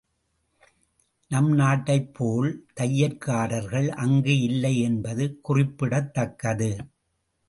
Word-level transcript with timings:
நம் 1.31 1.51
நாட்டைப் 1.51 2.07
போல் 2.13 2.49
தையற்காரர்கள் 2.79 3.89
அங்கு 3.95 4.39
இல்லை 4.41 4.79
என்பது 4.79 5.39
குறிப்பிடத்தக்கது. 5.41 6.71